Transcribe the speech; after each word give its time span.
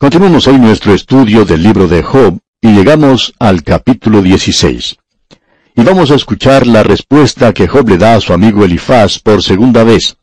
Continuamos 0.00 0.48
hoy 0.48 0.58
nuestro 0.58 0.94
estudio 0.94 1.44
del 1.44 1.62
libro 1.62 1.86
de 1.86 2.02
Job 2.02 2.38
y 2.62 2.68
llegamos 2.68 3.34
al 3.38 3.62
capítulo 3.62 4.22
16. 4.22 4.96
Y 5.76 5.82
vamos 5.82 6.10
a 6.10 6.14
escuchar 6.14 6.66
la 6.66 6.82
respuesta 6.82 7.52
que 7.52 7.68
Job 7.68 7.86
le 7.86 7.98
da 7.98 8.14
a 8.14 8.20
su 8.22 8.32
amigo 8.32 8.64
Elifaz 8.64 9.18
por 9.18 9.42
segunda 9.42 9.84
vez. 9.84 10.16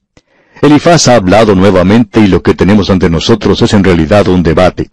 Elifaz 0.63 1.07
ha 1.09 1.15
hablado 1.17 1.53
nuevamente 1.53 2.19
y 2.21 2.25
lo 2.25 2.41
que 2.41 2.55
tenemos 2.55 2.89
ante 2.89 3.07
nosotros 3.07 3.61
es 3.61 3.71
en 3.73 3.83
realidad 3.83 4.27
un 4.29 4.41
debate. 4.41 4.89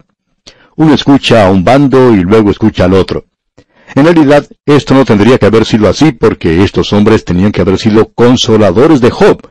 Uno 0.75 0.93
escucha 0.93 1.47
a 1.47 1.49
un 1.49 1.63
bando 1.63 2.13
y 2.13 2.21
luego 2.21 2.51
escucha 2.51 2.85
al 2.85 2.93
otro. 2.93 3.25
En 3.95 4.03
realidad, 4.03 4.45
esto 4.67 4.93
no 4.93 5.03
tendría 5.03 5.39
que 5.39 5.47
haber 5.47 5.65
sido 5.65 5.89
así 5.89 6.11
porque 6.11 6.63
estos 6.63 6.93
hombres 6.93 7.25
tenían 7.25 7.51
que 7.51 7.61
haber 7.61 7.79
sido 7.79 8.11
consoladores 8.13 9.01
de 9.01 9.09
Job. 9.09 9.49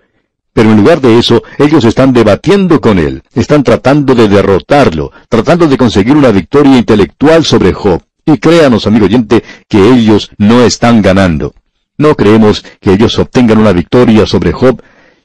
Pero 0.55 0.71
en 0.71 0.79
lugar 0.79 1.01
de 1.01 1.19
eso, 1.19 1.43
ellos 1.59 1.85
están 1.85 2.13
debatiendo 2.13 2.81
con 2.81 2.99
él, 2.99 3.23
están 3.35 3.65
tratando 3.65 4.15
de 4.15 4.29
derrotarlo, 4.29 5.11
tratando 5.29 5.67
de 5.67 5.77
conseguir 5.77 6.17
una 6.17 6.31
victoria 6.31 6.79
intelectual 6.79 7.45
sobre 7.45 7.75
Job. 7.75 8.01
Y 8.25 8.39
créanos, 8.39 8.87
amigo 8.87 9.05
oyente, 9.05 9.43
que 9.69 9.91
ellos 9.91 10.31
no 10.39 10.63
están 10.63 11.03
ganando. 11.03 11.55
No 11.99 12.15
creemos 12.15 12.65
que 12.81 12.93
ellos 12.93 13.19
obtengan 13.19 13.59
una 13.59 13.73
victoria 13.73 14.25
sobre 14.27 14.53
Job, 14.53 14.81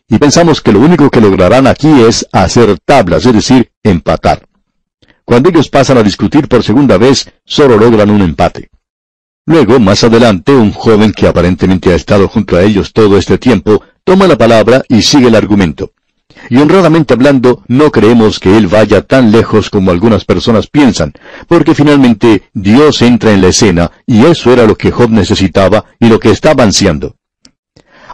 y 0.09 0.17
pensamos 0.17 0.61
que 0.61 0.71
lo 0.71 0.79
único 0.79 1.11
que 1.11 1.21
lograrán 1.21 1.67
aquí 1.67 2.01
es 2.01 2.27
hacer 2.31 2.79
tablas, 2.83 3.25
es 3.27 3.33
decir, 3.33 3.71
empatar. 3.83 4.47
Cuando 5.23 5.49
ellos 5.49 5.69
pasan 5.69 5.99
a 5.99 6.03
discutir 6.03 6.47
por 6.47 6.63
segunda 6.63 6.97
vez, 6.97 7.31
solo 7.45 7.77
logran 7.77 8.09
un 8.09 8.21
empate. 8.21 8.69
Luego, 9.45 9.79
más 9.79 10.03
adelante, 10.03 10.51
un 10.51 10.71
joven 10.71 11.11
que 11.11 11.27
aparentemente 11.27 11.91
ha 11.91 11.95
estado 11.95 12.27
junto 12.27 12.57
a 12.57 12.63
ellos 12.63 12.93
todo 12.93 13.17
este 13.17 13.37
tiempo, 13.37 13.83
toma 14.09 14.25
la 14.25 14.39
palabra 14.39 14.81
y 14.89 15.03
sigue 15.03 15.27
el 15.27 15.35
argumento. 15.35 15.91
Y 16.49 16.57
honradamente 16.57 17.13
hablando, 17.13 17.63
no 17.67 17.91
creemos 17.91 18.39
que 18.39 18.57
él 18.57 18.65
vaya 18.65 19.03
tan 19.03 19.31
lejos 19.31 19.69
como 19.69 19.91
algunas 19.91 20.25
personas 20.25 20.65
piensan, 20.65 21.13
porque 21.47 21.75
finalmente 21.75 22.49
Dios 22.55 23.03
entra 23.03 23.33
en 23.33 23.41
la 23.43 23.49
escena, 23.49 23.91
y 24.07 24.25
eso 24.25 24.51
era 24.51 24.65
lo 24.65 24.75
que 24.75 24.89
Job 24.89 25.11
necesitaba 25.11 25.85
y 25.99 26.07
lo 26.07 26.19
que 26.19 26.31
estaba 26.31 26.63
ansiando. 26.63 27.17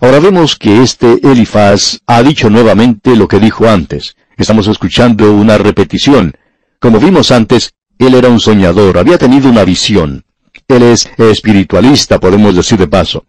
Ahora 0.01 0.19
vemos 0.19 0.57
que 0.57 0.83
este 0.83 1.17
Elifaz 1.23 1.99
ha 2.07 2.21
dicho 2.23 2.49
nuevamente 2.49 3.15
lo 3.15 3.29
que 3.29 3.39
dijo 3.39 3.65
antes. 3.65 4.17
Estamos 4.35 4.67
escuchando 4.67 5.31
una 5.31 5.57
repetición. 5.57 6.35
Como 6.81 6.99
vimos 6.99 7.31
antes, 7.31 7.71
él 7.99 8.15
era 8.15 8.27
un 8.27 8.41
soñador, 8.41 8.97
había 8.97 9.17
tenido 9.17 9.49
una 9.49 9.63
visión. 9.63 10.25
Él 10.67 10.83
es 10.83 11.09
espiritualista, 11.17 12.19
podemos 12.19 12.53
decir 12.53 12.79
de 12.79 12.87
paso. 12.89 13.23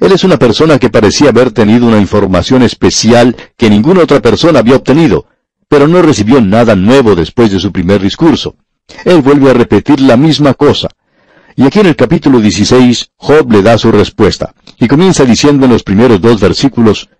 Él 0.00 0.12
es 0.12 0.24
una 0.24 0.38
persona 0.38 0.78
que 0.78 0.88
parecía 0.88 1.28
haber 1.28 1.52
tenido 1.52 1.86
una 1.86 1.98
información 1.98 2.62
especial 2.62 3.36
que 3.56 3.68
ninguna 3.68 4.02
otra 4.02 4.20
persona 4.20 4.60
había 4.60 4.76
obtenido, 4.76 5.26
pero 5.68 5.86
no 5.86 6.00
recibió 6.00 6.40
nada 6.40 6.74
nuevo 6.74 7.14
después 7.14 7.52
de 7.52 7.60
su 7.60 7.70
primer 7.70 8.00
discurso. 8.00 8.56
Él 9.04 9.20
vuelve 9.20 9.50
a 9.50 9.54
repetir 9.54 10.00
la 10.00 10.16
misma 10.16 10.54
cosa. 10.54 10.88
Y 11.54 11.64
aquí 11.64 11.80
en 11.80 11.86
el 11.86 11.96
capítulo 11.96 12.40
16, 12.40 13.10
Job 13.16 13.52
le 13.52 13.62
da 13.62 13.76
su 13.76 13.92
respuesta, 13.92 14.54
y 14.78 14.88
comienza 14.88 15.24
diciendo 15.24 15.66
en 15.66 15.72
los 15.72 15.82
primeros 15.82 16.20
dos 16.20 16.40
versículos, 16.40 17.10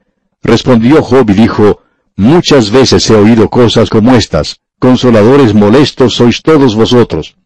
Respondió 0.42 1.02
Job 1.02 1.28
y 1.28 1.34
dijo, 1.34 1.82
Muchas 2.16 2.70
veces 2.70 3.08
he 3.10 3.14
oído 3.14 3.50
cosas 3.50 3.90
como 3.90 4.14
estas, 4.14 4.60
consoladores 4.78 5.52
molestos 5.52 6.14
sois 6.14 6.40
todos 6.42 6.74
vosotros. 6.74 7.36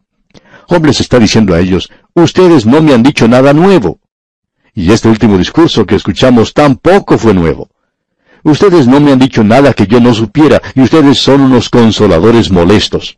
Job 0.68 0.86
les 0.86 1.00
está 1.00 1.18
diciendo 1.18 1.54
a 1.54 1.60
ellos, 1.60 1.90
Ustedes 2.14 2.64
no 2.66 2.80
me 2.80 2.94
han 2.94 3.02
dicho 3.02 3.26
nada 3.26 3.52
nuevo. 3.52 3.98
Y 4.74 4.90
este 4.90 5.08
último 5.08 5.38
discurso 5.38 5.86
que 5.86 5.94
escuchamos 5.94 6.52
tampoco 6.52 7.16
fue 7.16 7.32
nuevo. 7.32 7.70
Ustedes 8.42 8.86
no 8.86 9.00
me 9.00 9.12
han 9.12 9.18
dicho 9.18 9.44
nada 9.44 9.72
que 9.72 9.86
yo 9.86 10.00
no 10.00 10.12
supiera, 10.12 10.60
y 10.74 10.82
ustedes 10.82 11.18
son 11.18 11.40
unos 11.40 11.70
consoladores 11.70 12.50
molestos. 12.50 13.16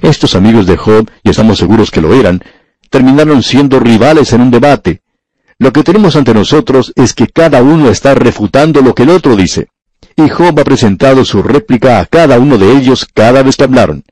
Estos 0.00 0.34
amigos 0.34 0.66
de 0.66 0.76
Job, 0.76 1.10
y 1.22 1.30
estamos 1.30 1.58
seguros 1.58 1.90
que 1.90 2.00
lo 2.00 2.14
eran, 2.14 2.42
terminaron 2.88 3.42
siendo 3.42 3.80
rivales 3.80 4.32
en 4.32 4.40
un 4.40 4.50
debate. 4.50 5.02
Lo 5.58 5.72
que 5.72 5.82
tenemos 5.82 6.16
ante 6.16 6.32
nosotros 6.32 6.92
es 6.96 7.12
que 7.14 7.26
cada 7.26 7.62
uno 7.62 7.90
está 7.90 8.14
refutando 8.14 8.80
lo 8.80 8.94
que 8.94 9.02
el 9.02 9.10
otro 9.10 9.36
dice. 9.36 9.68
Y 10.16 10.28
Job 10.28 10.58
ha 10.58 10.64
presentado 10.64 11.24
su 11.24 11.42
réplica 11.42 11.98
a 11.98 12.06
cada 12.06 12.38
uno 12.38 12.56
de 12.56 12.72
ellos 12.72 13.06
cada 13.12 13.42
vez 13.42 13.56
que 13.56 13.64
hablaron. 13.64 14.04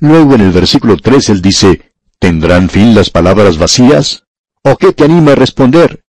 Luego 0.00 0.34
en 0.34 0.42
el 0.42 0.52
versículo 0.52 0.96
3 0.96 1.30
él 1.30 1.40
dice, 1.40 1.92
¿Tendrán 2.18 2.68
fin 2.68 2.94
las 2.94 3.10
palabras 3.10 3.56
vacías? 3.56 4.24
¿O 4.62 4.76
qué 4.76 4.92
te 4.92 5.04
anima 5.04 5.32
a 5.32 5.36
responder? 5.36 6.02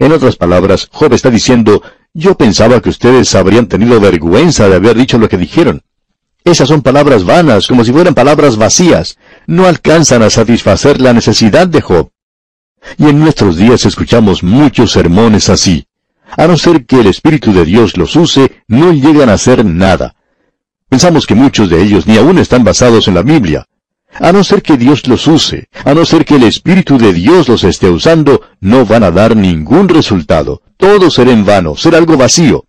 En 0.00 0.12
otras 0.12 0.36
palabras, 0.36 0.88
Job 0.90 1.12
está 1.12 1.30
diciendo, 1.30 1.82
yo 2.14 2.34
pensaba 2.34 2.80
que 2.80 2.88
ustedes 2.88 3.34
habrían 3.34 3.66
tenido 3.66 4.00
vergüenza 4.00 4.66
de 4.66 4.76
haber 4.76 4.96
dicho 4.96 5.18
lo 5.18 5.28
que 5.28 5.36
dijeron. 5.36 5.82
Esas 6.42 6.68
son 6.68 6.80
palabras 6.80 7.24
vanas, 7.24 7.66
como 7.66 7.84
si 7.84 7.92
fueran 7.92 8.14
palabras 8.14 8.56
vacías. 8.56 9.18
No 9.46 9.66
alcanzan 9.66 10.22
a 10.22 10.30
satisfacer 10.30 11.02
la 11.02 11.12
necesidad 11.12 11.68
de 11.68 11.82
Job. 11.82 12.10
Y 12.96 13.10
en 13.10 13.20
nuestros 13.20 13.58
días 13.58 13.84
escuchamos 13.84 14.42
muchos 14.42 14.90
sermones 14.90 15.50
así. 15.50 15.86
A 16.34 16.46
no 16.46 16.56
ser 16.56 16.86
que 16.86 17.00
el 17.00 17.08
Espíritu 17.08 17.52
de 17.52 17.66
Dios 17.66 17.98
los 17.98 18.16
use, 18.16 18.62
no 18.68 18.92
llegan 18.94 19.28
a 19.28 19.34
hacer 19.34 19.66
nada. 19.66 20.14
Pensamos 20.88 21.26
que 21.26 21.34
muchos 21.34 21.68
de 21.68 21.82
ellos 21.82 22.06
ni 22.06 22.16
aún 22.16 22.38
están 22.38 22.64
basados 22.64 23.06
en 23.06 23.14
la 23.14 23.22
Biblia. 23.22 23.66
A 24.14 24.32
no 24.32 24.42
ser 24.44 24.62
que 24.62 24.76
Dios 24.76 25.06
los 25.06 25.26
use, 25.26 25.68
a 25.84 25.94
no 25.94 26.04
ser 26.04 26.24
que 26.24 26.34
el 26.34 26.42
Espíritu 26.42 26.98
de 26.98 27.12
Dios 27.12 27.48
los 27.48 27.64
esté 27.64 27.88
usando, 27.88 28.42
no 28.60 28.84
van 28.84 29.04
a 29.04 29.10
dar 29.10 29.36
ningún 29.36 29.88
resultado. 29.88 30.62
Todo 30.76 31.10
será 31.10 31.30
en 31.32 31.44
vano, 31.44 31.76
será 31.76 31.98
algo 31.98 32.16
vacío. 32.16 32.64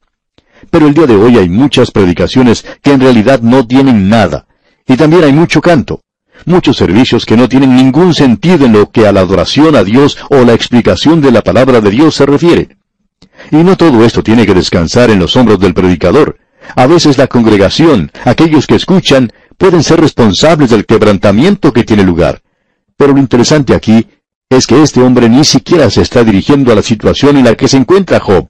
Pero 0.69 0.87
el 0.87 0.93
día 0.93 1.07
de 1.07 1.15
hoy 1.15 1.37
hay 1.37 1.49
muchas 1.49 1.91
predicaciones 1.91 2.65
que 2.83 2.91
en 2.91 3.01
realidad 3.01 3.41
no 3.41 3.65
tienen 3.65 4.07
nada. 4.07 4.45
Y 4.87 4.95
también 4.95 5.23
hay 5.23 5.33
mucho 5.33 5.61
canto. 5.61 6.01
Muchos 6.45 6.77
servicios 6.77 7.25
que 7.25 7.37
no 7.37 7.49
tienen 7.49 7.75
ningún 7.75 8.13
sentido 8.13 8.65
en 8.65 8.73
lo 8.73 8.89
que 8.89 9.07
a 9.07 9.11
la 9.11 9.21
adoración 9.21 9.75
a 9.75 9.83
Dios 9.83 10.17
o 10.29 10.43
la 10.43 10.53
explicación 10.53 11.21
de 11.21 11.31
la 11.31 11.41
palabra 11.41 11.81
de 11.81 11.91
Dios 11.91 12.15
se 12.15 12.25
refiere. 12.25 12.77
Y 13.51 13.57
no 13.57 13.77
todo 13.77 14.03
esto 14.05 14.23
tiene 14.23 14.45
que 14.45 14.53
descansar 14.53 15.09
en 15.09 15.19
los 15.19 15.35
hombros 15.35 15.59
del 15.59 15.73
predicador. 15.73 16.37
A 16.75 16.87
veces 16.87 17.17
la 17.17 17.27
congregación, 17.27 18.11
aquellos 18.23 18.67
que 18.67 18.75
escuchan, 18.75 19.31
pueden 19.61 19.83
ser 19.83 20.01
responsables 20.01 20.71
del 20.71 20.87
quebrantamiento 20.87 21.71
que 21.71 21.83
tiene 21.83 22.03
lugar. 22.03 22.41
Pero 22.97 23.13
lo 23.13 23.19
interesante 23.19 23.75
aquí 23.75 24.07
es 24.49 24.65
que 24.65 24.81
este 24.81 25.03
hombre 25.03 25.29
ni 25.29 25.43
siquiera 25.43 25.87
se 25.91 26.01
está 26.01 26.23
dirigiendo 26.23 26.71
a 26.71 26.75
la 26.75 26.81
situación 26.81 27.37
en 27.37 27.45
la 27.45 27.53
que 27.53 27.67
se 27.67 27.77
encuentra 27.77 28.19
Job. 28.19 28.49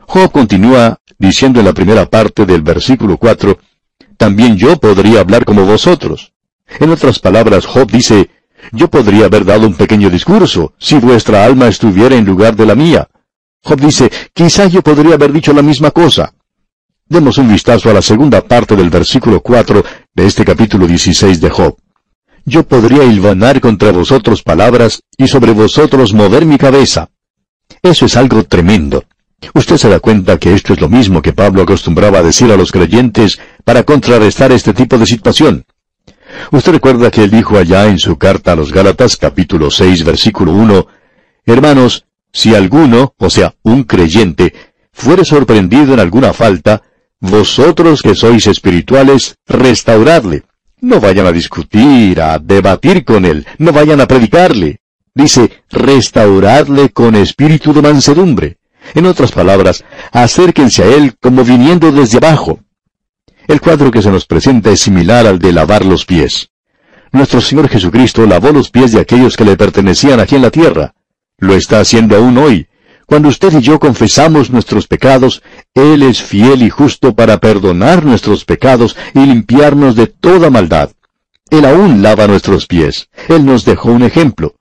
Job 0.00 0.30
continúa 0.30 1.00
diciendo 1.18 1.60
en 1.60 1.64
la 1.64 1.72
primera 1.72 2.04
parte 2.04 2.44
del 2.44 2.60
versículo 2.60 3.16
4, 3.16 3.58
también 4.18 4.58
yo 4.58 4.76
podría 4.76 5.20
hablar 5.20 5.46
como 5.46 5.64
vosotros. 5.64 6.34
En 6.80 6.90
otras 6.90 7.18
palabras, 7.18 7.64
Job 7.64 7.90
dice, 7.90 8.28
yo 8.72 8.90
podría 8.90 9.24
haber 9.24 9.46
dado 9.46 9.66
un 9.66 9.74
pequeño 9.74 10.10
discurso, 10.10 10.74
si 10.78 10.98
vuestra 10.98 11.46
alma 11.46 11.68
estuviera 11.68 12.14
en 12.14 12.26
lugar 12.26 12.54
de 12.56 12.66
la 12.66 12.74
mía. 12.74 13.08
Job 13.62 13.80
dice, 13.80 14.10
quizá 14.34 14.66
yo 14.66 14.82
podría 14.82 15.14
haber 15.14 15.32
dicho 15.32 15.54
la 15.54 15.62
misma 15.62 15.92
cosa. 15.92 16.34
Demos 17.08 17.38
un 17.38 17.48
vistazo 17.48 17.88
a 17.88 17.92
la 17.92 18.02
segunda 18.02 18.40
parte 18.40 18.74
del 18.74 18.90
versículo 18.90 19.40
4 19.40 19.84
de 20.12 20.26
este 20.26 20.44
capítulo 20.44 20.88
16 20.88 21.40
de 21.40 21.50
Job. 21.50 21.76
Yo 22.44 22.66
podría 22.66 23.04
hilvanar 23.04 23.60
contra 23.60 23.92
vosotros 23.92 24.42
palabras 24.42 25.02
y 25.16 25.28
sobre 25.28 25.52
vosotros 25.52 26.12
mover 26.12 26.44
mi 26.44 26.58
cabeza. 26.58 27.10
Eso 27.80 28.06
es 28.06 28.16
algo 28.16 28.42
tremendo. 28.42 29.04
Usted 29.54 29.76
se 29.76 29.88
da 29.88 30.00
cuenta 30.00 30.38
que 30.38 30.52
esto 30.52 30.72
es 30.72 30.80
lo 30.80 30.88
mismo 30.88 31.22
que 31.22 31.32
Pablo 31.32 31.62
acostumbraba 31.62 32.18
a 32.18 32.22
decir 32.24 32.50
a 32.50 32.56
los 32.56 32.72
creyentes 32.72 33.38
para 33.64 33.84
contrarrestar 33.84 34.50
este 34.50 34.74
tipo 34.74 34.98
de 34.98 35.06
situación. 35.06 35.64
Usted 36.50 36.72
recuerda 36.72 37.12
que 37.12 37.22
él 37.22 37.30
dijo 37.30 37.56
allá 37.56 37.86
en 37.86 38.00
su 38.00 38.18
carta 38.18 38.50
a 38.50 38.56
los 38.56 38.72
Gálatas 38.72 39.16
capítulo 39.16 39.70
6 39.70 40.02
versículo 40.04 40.52
1, 40.54 40.88
Hermanos, 41.44 42.06
si 42.32 42.56
alguno, 42.56 43.14
o 43.16 43.30
sea, 43.30 43.54
un 43.62 43.84
creyente, 43.84 44.52
fuere 44.92 45.24
sorprendido 45.24 45.94
en 45.94 46.00
alguna 46.00 46.32
falta, 46.32 46.82
vosotros 47.20 48.02
que 48.02 48.14
sois 48.14 48.46
espirituales, 48.46 49.36
restauradle. 49.46 50.44
No 50.80 51.00
vayan 51.00 51.26
a 51.26 51.32
discutir, 51.32 52.20
a 52.20 52.38
debatir 52.38 53.04
con 53.04 53.24
él, 53.24 53.46
no 53.58 53.72
vayan 53.72 54.00
a 54.00 54.06
predicarle. 54.06 54.80
Dice, 55.14 55.50
restauradle 55.70 56.90
con 56.90 57.14
espíritu 57.14 57.72
de 57.72 57.82
mansedumbre. 57.82 58.58
En 58.94 59.06
otras 59.06 59.32
palabras, 59.32 59.84
acérquense 60.12 60.82
a 60.82 60.86
él 60.94 61.14
como 61.20 61.44
viniendo 61.44 61.90
desde 61.90 62.18
abajo. 62.18 62.60
El 63.48 63.60
cuadro 63.60 63.90
que 63.90 64.02
se 64.02 64.10
nos 64.10 64.26
presenta 64.26 64.70
es 64.70 64.80
similar 64.80 65.26
al 65.26 65.38
de 65.38 65.52
lavar 65.52 65.84
los 65.84 66.04
pies. 66.04 66.50
Nuestro 67.12 67.40
Señor 67.40 67.68
Jesucristo 67.68 68.26
lavó 68.26 68.50
los 68.50 68.70
pies 68.70 68.92
de 68.92 69.00
aquellos 69.00 69.36
que 69.36 69.44
le 69.44 69.56
pertenecían 69.56 70.20
aquí 70.20 70.36
en 70.36 70.42
la 70.42 70.50
tierra. 70.50 70.94
Lo 71.38 71.54
está 71.54 71.80
haciendo 71.80 72.16
aún 72.16 72.36
hoy. 72.38 72.66
Cuando 73.06 73.28
usted 73.28 73.52
y 73.52 73.60
yo 73.60 73.78
confesamos 73.78 74.50
nuestros 74.50 74.88
pecados, 74.88 75.40
Él 75.74 76.02
es 76.02 76.20
fiel 76.20 76.62
y 76.62 76.70
justo 76.70 77.14
para 77.14 77.38
perdonar 77.38 78.04
nuestros 78.04 78.44
pecados 78.44 78.96
y 79.14 79.20
limpiarnos 79.20 79.94
de 79.94 80.08
toda 80.08 80.50
maldad. 80.50 80.90
Él 81.48 81.64
aún 81.64 82.02
lava 82.02 82.26
nuestros 82.26 82.66
pies. 82.66 83.08
Él 83.28 83.46
nos 83.46 83.64
dejó 83.64 83.92
un 83.92 84.02
ejemplo. 84.02 84.56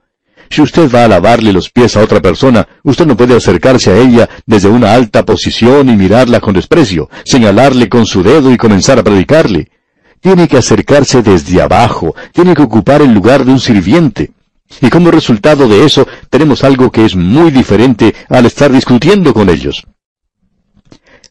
Si 0.51 0.61
usted 0.61 0.91
va 0.93 1.05
a 1.05 1.07
lavarle 1.07 1.51
los 1.51 1.71
pies 1.71 1.97
a 1.97 2.03
otra 2.03 2.21
persona, 2.21 2.67
usted 2.83 3.07
no 3.07 3.17
puede 3.17 3.35
acercarse 3.35 3.89
a 3.89 3.97
ella 3.97 4.29
desde 4.45 4.69
una 4.69 4.93
alta 4.93 5.25
posición 5.25 5.89
y 5.89 5.95
mirarla 5.95 6.39
con 6.39 6.53
desprecio, 6.53 7.09
señalarle 7.23 7.89
con 7.89 8.05
su 8.05 8.21
dedo 8.21 8.51
y 8.51 8.57
comenzar 8.57 8.99
a 8.99 9.03
predicarle. 9.03 9.71
tiene 10.21 10.47
que 10.47 10.57
acercarse 10.57 11.21
desde 11.23 11.61
abajo, 11.61 12.15
tiene 12.31 12.53
que 12.55 12.61
ocupar 12.61 13.01
el 13.01 13.11
lugar 13.11 13.43
de 13.43 13.51
un 13.51 13.59
sirviente. 13.59 14.34
Y 14.81 14.89
como 14.89 15.11
resultado 15.11 15.67
de 15.67 15.85
eso, 15.85 16.07
tenemos 16.29 16.63
algo 16.63 16.91
que 16.91 17.05
es 17.05 17.15
muy 17.15 17.51
diferente 17.51 18.13
al 18.29 18.45
estar 18.45 18.71
discutiendo 18.71 19.33
con 19.33 19.49
ellos. 19.49 19.85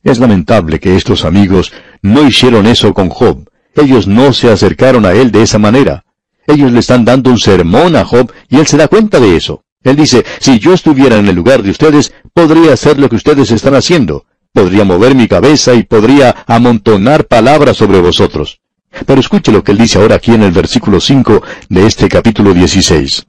Es 0.02 0.18
lamentable 0.18 0.80
que 0.80 0.96
estos 0.96 1.24
amigos 1.24 1.72
no 2.02 2.26
hicieron 2.26 2.66
eso 2.66 2.92
con 2.92 3.08
Job. 3.08 3.48
Ellos 3.74 4.06
no 4.06 4.32
se 4.32 4.50
acercaron 4.50 5.06
a 5.06 5.12
él 5.12 5.32
de 5.32 5.42
esa 5.42 5.58
manera. 5.58 6.04
Ellos 6.46 6.70
le 6.72 6.80
están 6.80 7.04
dando 7.04 7.30
un 7.30 7.38
sermón 7.38 7.96
a 7.96 8.04
Job 8.04 8.30
y 8.48 8.58
él 8.58 8.66
se 8.66 8.76
da 8.76 8.88
cuenta 8.88 9.18
de 9.18 9.36
eso. 9.36 9.64
Él 9.82 9.96
dice, 9.96 10.24
si 10.40 10.58
yo 10.58 10.72
estuviera 10.72 11.16
en 11.16 11.26
el 11.28 11.34
lugar 11.34 11.62
de 11.62 11.70
ustedes, 11.70 12.12
podría 12.32 12.72
hacer 12.72 12.98
lo 12.98 13.08
que 13.08 13.16
ustedes 13.16 13.50
están 13.50 13.74
haciendo. 13.74 14.26
Podría 14.52 14.84
mover 14.84 15.14
mi 15.14 15.26
cabeza 15.26 15.74
y 15.74 15.82
podría 15.82 16.44
amontonar 16.46 17.26
palabras 17.26 17.76
sobre 17.76 18.00
vosotros. 18.00 18.60
Pero 19.06 19.20
escuche 19.20 19.52
lo 19.52 19.64
que 19.64 19.72
él 19.72 19.78
dice 19.78 19.98
ahora 19.98 20.16
aquí 20.16 20.32
en 20.32 20.42
el 20.42 20.52
versículo 20.52 21.00
5 21.00 21.42
de 21.68 21.86
este 21.86 22.08
capítulo 22.08 22.54
16. 22.54 23.26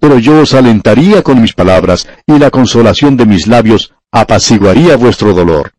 Pero 0.00 0.18
yo 0.18 0.40
os 0.40 0.54
alentaría 0.54 1.22
con 1.22 1.40
mis 1.40 1.52
palabras, 1.52 2.08
y 2.26 2.38
la 2.38 2.50
consolación 2.50 3.16
de 3.16 3.26
mis 3.26 3.46
labios 3.46 3.92
apaciguaría 4.10 4.96
vuestro 4.96 5.34
dolor. 5.34 5.72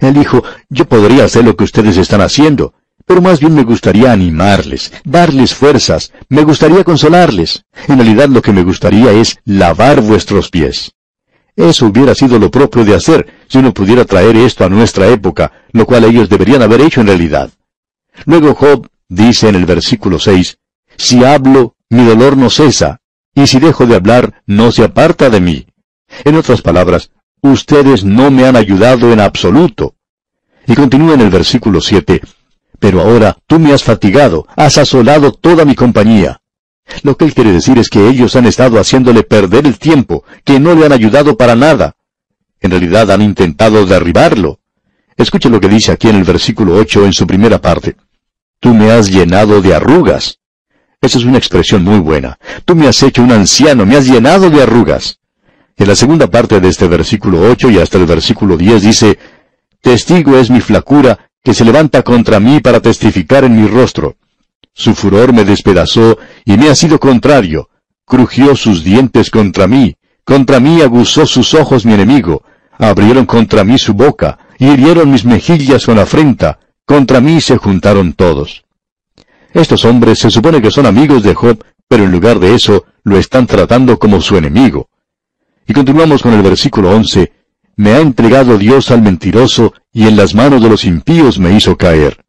Él 0.00 0.14
dijo, 0.14 0.42
yo 0.68 0.86
podría 0.86 1.24
hacer 1.24 1.44
lo 1.44 1.56
que 1.56 1.64
ustedes 1.64 1.96
están 1.96 2.20
haciendo, 2.20 2.74
pero 3.06 3.22
más 3.22 3.40
bien 3.40 3.54
me 3.54 3.64
gustaría 3.64 4.12
animarles, 4.12 4.92
darles 5.04 5.54
fuerzas, 5.54 6.12
me 6.28 6.44
gustaría 6.44 6.84
consolarles. 6.84 7.64
En 7.88 7.96
realidad 7.96 8.28
lo 8.28 8.42
que 8.42 8.52
me 8.52 8.62
gustaría 8.62 9.12
es 9.12 9.38
lavar 9.44 10.02
vuestros 10.02 10.50
pies. 10.50 10.92
Eso 11.56 11.86
hubiera 11.86 12.14
sido 12.14 12.38
lo 12.38 12.50
propio 12.50 12.84
de 12.84 12.94
hacer 12.94 13.26
si 13.48 13.58
uno 13.58 13.72
pudiera 13.72 14.04
traer 14.04 14.36
esto 14.36 14.64
a 14.64 14.68
nuestra 14.68 15.08
época, 15.08 15.50
lo 15.72 15.86
cual 15.86 16.04
ellos 16.04 16.28
deberían 16.28 16.62
haber 16.62 16.82
hecho 16.82 17.00
en 17.00 17.08
realidad. 17.08 17.50
Luego 18.26 18.54
Job 18.54 18.86
dice 19.08 19.48
en 19.48 19.56
el 19.56 19.64
versículo 19.64 20.18
6, 20.18 20.58
Si 20.96 21.24
hablo, 21.24 21.74
mi 21.90 22.04
dolor 22.04 22.36
no 22.36 22.50
cesa, 22.50 22.97
y 23.38 23.46
si 23.46 23.60
dejo 23.60 23.86
de 23.86 23.94
hablar, 23.94 24.42
no 24.46 24.72
se 24.72 24.82
aparta 24.82 25.30
de 25.30 25.40
mí. 25.40 25.66
En 26.24 26.34
otras 26.34 26.60
palabras, 26.60 27.12
ustedes 27.40 28.04
no 28.04 28.32
me 28.32 28.46
han 28.46 28.56
ayudado 28.56 29.12
en 29.12 29.20
absoluto. 29.20 29.94
Y 30.66 30.74
continúa 30.74 31.14
en 31.14 31.20
el 31.20 31.30
versículo 31.30 31.80
7, 31.80 32.20
Pero 32.80 33.00
ahora 33.00 33.38
tú 33.46 33.60
me 33.60 33.72
has 33.72 33.84
fatigado, 33.84 34.48
has 34.56 34.76
asolado 34.76 35.30
toda 35.30 35.64
mi 35.64 35.76
compañía. 35.76 36.40
Lo 37.02 37.16
que 37.16 37.26
él 37.26 37.34
quiere 37.34 37.52
decir 37.52 37.78
es 37.78 37.90
que 37.90 38.08
ellos 38.08 38.34
han 38.34 38.46
estado 38.46 38.80
haciéndole 38.80 39.22
perder 39.22 39.68
el 39.68 39.78
tiempo, 39.78 40.24
que 40.44 40.58
no 40.58 40.74
le 40.74 40.86
han 40.86 40.92
ayudado 40.92 41.36
para 41.36 41.54
nada. 41.54 41.94
En 42.60 42.72
realidad 42.72 43.08
han 43.12 43.22
intentado 43.22 43.86
derribarlo. 43.86 44.58
Escuche 45.16 45.48
lo 45.48 45.60
que 45.60 45.68
dice 45.68 45.92
aquí 45.92 46.08
en 46.08 46.16
el 46.16 46.24
versículo 46.24 46.74
8 46.74 47.04
en 47.04 47.12
su 47.12 47.24
primera 47.24 47.60
parte. 47.60 47.94
Tú 48.58 48.74
me 48.74 48.90
has 48.90 49.08
llenado 49.08 49.62
de 49.62 49.76
arrugas. 49.76 50.40
Esa 51.00 51.18
es 51.18 51.24
una 51.24 51.38
expresión 51.38 51.84
muy 51.84 52.00
buena. 52.00 52.38
Tú 52.64 52.74
me 52.74 52.88
has 52.88 53.02
hecho 53.04 53.22
un 53.22 53.30
anciano, 53.30 53.86
me 53.86 53.96
has 53.96 54.06
llenado 54.06 54.50
de 54.50 54.62
arrugas. 54.62 55.20
En 55.76 55.86
la 55.86 55.94
segunda 55.94 56.26
parte 56.26 56.58
de 56.60 56.68
este 56.68 56.88
versículo 56.88 57.40
8 57.48 57.70
y 57.70 57.78
hasta 57.78 57.98
el 57.98 58.06
versículo 58.06 58.56
10 58.56 58.82
dice, 58.82 59.18
Testigo 59.80 60.36
es 60.36 60.50
mi 60.50 60.60
flacura, 60.60 61.30
que 61.42 61.54
se 61.54 61.64
levanta 61.64 62.02
contra 62.02 62.40
mí 62.40 62.58
para 62.58 62.80
testificar 62.80 63.44
en 63.44 63.60
mi 63.60 63.68
rostro. 63.68 64.16
Su 64.74 64.92
furor 64.94 65.32
me 65.32 65.44
despedazó 65.44 66.18
y 66.44 66.56
me 66.56 66.68
ha 66.68 66.74
sido 66.74 66.98
contrario. 66.98 67.70
Crujió 68.04 68.56
sus 68.56 68.82
dientes 68.82 69.30
contra 69.30 69.68
mí. 69.68 69.96
Contra 70.24 70.58
mí 70.58 70.80
aguzó 70.80 71.26
sus 71.26 71.54
ojos 71.54 71.86
mi 71.86 71.94
enemigo. 71.94 72.42
Abrieron 72.76 73.24
contra 73.24 73.62
mí 73.62 73.78
su 73.78 73.94
boca 73.94 74.38
y 74.58 74.66
hirieron 74.66 75.12
mis 75.12 75.24
mejillas 75.24 75.86
con 75.86 75.98
afrenta. 75.98 76.58
Contra 76.84 77.20
mí 77.20 77.40
se 77.40 77.56
juntaron 77.56 78.14
todos. 78.14 78.64
Estos 79.52 79.84
hombres 79.84 80.18
se 80.18 80.30
supone 80.30 80.60
que 80.60 80.70
son 80.70 80.86
amigos 80.86 81.22
de 81.22 81.34
Job, 81.34 81.64
pero 81.88 82.04
en 82.04 82.12
lugar 82.12 82.38
de 82.38 82.54
eso 82.54 82.84
lo 83.02 83.18
están 83.18 83.46
tratando 83.46 83.98
como 83.98 84.20
su 84.20 84.36
enemigo. 84.36 84.90
Y 85.66 85.72
continuamos 85.72 86.22
con 86.22 86.34
el 86.34 86.42
versículo 86.42 86.90
11. 86.90 87.32
Me 87.76 87.92
ha 87.92 88.00
entregado 88.00 88.58
Dios 88.58 88.90
al 88.90 89.02
mentiroso, 89.02 89.72
y 89.92 90.06
en 90.06 90.16
las 90.16 90.34
manos 90.34 90.62
de 90.62 90.68
los 90.68 90.84
impíos 90.84 91.38
me 91.38 91.52
hizo 91.52 91.76
caer. 91.76 92.24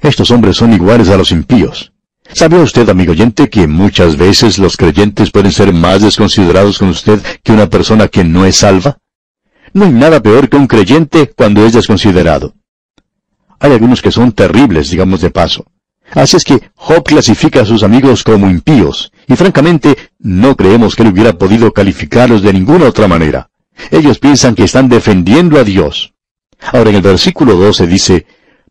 Estos 0.00 0.30
hombres 0.30 0.56
son 0.56 0.72
iguales 0.72 1.08
a 1.08 1.16
los 1.16 1.32
impíos. 1.32 1.92
¿Sabía 2.32 2.60
usted, 2.60 2.88
amigo 2.88 3.12
oyente, 3.12 3.48
que 3.48 3.66
muchas 3.66 4.16
veces 4.16 4.58
los 4.58 4.76
creyentes 4.76 5.30
pueden 5.30 5.52
ser 5.52 5.72
más 5.72 6.02
desconsiderados 6.02 6.78
con 6.78 6.88
usted 6.88 7.20
que 7.42 7.52
una 7.52 7.68
persona 7.68 8.08
que 8.08 8.22
no 8.24 8.44
es 8.44 8.56
salva? 8.56 8.98
No 9.72 9.84
hay 9.84 9.92
nada 9.92 10.22
peor 10.22 10.48
que 10.48 10.56
un 10.56 10.66
creyente 10.66 11.32
cuando 11.34 11.64
es 11.66 11.72
desconsiderado. 11.72 12.54
Hay 13.60 13.72
algunos 13.72 14.00
que 14.00 14.12
son 14.12 14.32
terribles, 14.32 14.90
digamos 14.90 15.20
de 15.20 15.30
paso. 15.30 15.66
Así 16.12 16.36
es 16.36 16.44
que 16.44 16.70
Job 16.74 17.04
clasifica 17.04 17.62
a 17.62 17.66
sus 17.66 17.82
amigos 17.82 18.24
como 18.24 18.48
impíos, 18.48 19.12
y 19.26 19.36
francamente 19.36 19.96
no 20.18 20.56
creemos 20.56 20.96
que 20.96 21.02
él 21.02 21.10
hubiera 21.10 21.34
podido 21.34 21.72
calificarlos 21.72 22.42
de 22.42 22.52
ninguna 22.52 22.86
otra 22.86 23.08
manera. 23.08 23.50
Ellos 23.90 24.18
piensan 24.18 24.54
que 24.54 24.64
están 24.64 24.88
defendiendo 24.88 25.58
a 25.58 25.64
Dios. 25.64 26.14
Ahora 26.72 26.90
en 26.90 26.96
el 26.96 27.02
versículo 27.02 27.54
12 27.54 27.86
dice, 27.86 28.26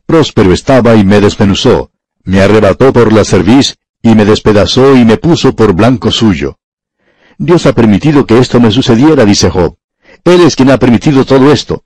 Próspero 0.06 0.52
estaba 0.52 0.96
y 0.96 1.04
me 1.04 1.22
desmenuzó, 1.22 1.92
me 2.24 2.42
arrebató 2.42 2.92
por 2.92 3.14
la 3.14 3.24
cerviz 3.24 3.78
y 4.02 4.16
me 4.16 4.26
despedazó 4.26 4.96
y 4.96 5.06
me 5.06 5.18
puso 5.18 5.56
por 5.56 5.74
blanco 5.74 6.12
suyo. 6.12 6.58
Dios 7.38 7.66
ha 7.66 7.74
permitido 7.74 8.26
que 8.26 8.40
esto 8.40 8.60
me 8.60 8.72
sucediera, 8.72 9.26
dice 9.26 9.50
Job. 9.50 9.78
Él 10.24 10.42
es 10.42 10.56
quien 10.56 10.72
ha 10.72 10.78
permitido 10.78 11.24
todo 11.24 11.52
esto. 11.52 11.84